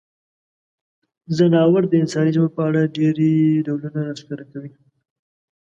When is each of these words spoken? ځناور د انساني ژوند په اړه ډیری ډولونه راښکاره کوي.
ځناور 1.37 1.83
د 1.87 1.93
انساني 2.01 2.31
ژوند 2.35 2.51
په 2.57 2.61
اړه 2.69 2.91
ډیری 2.95 3.33
ډولونه 3.65 3.99
راښکاره 4.07 4.45
کوي. 4.51 4.71